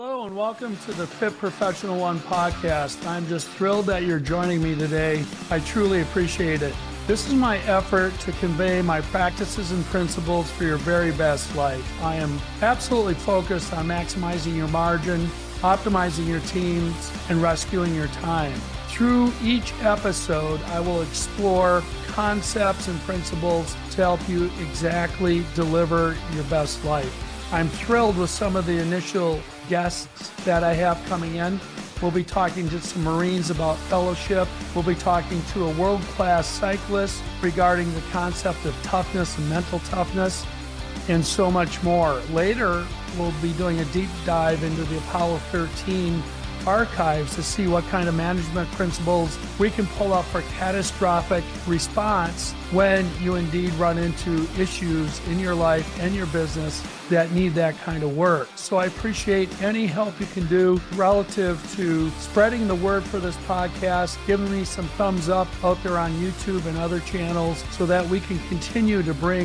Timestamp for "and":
0.26-0.36, 9.72-9.84, 17.28-17.42, 22.86-23.00, 39.38-39.48, 41.08-41.24, 56.00-56.14, 66.66-66.76